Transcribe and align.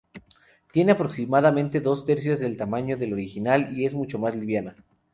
Tiene 0.71 0.93
aproximadamente 0.93 1.79
dos 1.79 2.05
tercios 2.05 2.39
del 2.39 2.57
tamaño 2.57 2.97
del 2.97 3.13
original 3.13 3.77
y 3.77 3.85
es 3.85 3.93
mucho 3.93 4.17
más 4.17 4.35
liviana. 4.35 4.75